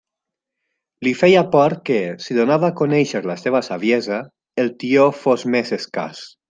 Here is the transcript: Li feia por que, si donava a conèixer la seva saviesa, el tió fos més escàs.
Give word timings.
Li 1.07 1.11
feia 1.19 1.43
por 1.57 1.75
que, 1.89 1.99
si 2.25 2.39
donava 2.39 2.71
a 2.73 2.77
conèixer 2.81 3.23
la 3.33 3.39
seva 3.45 3.65
saviesa, 3.71 4.19
el 4.65 4.77
tió 4.85 5.09
fos 5.25 5.49
més 5.57 5.81
escàs. 5.83 6.31